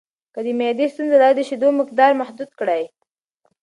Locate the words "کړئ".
2.59-2.83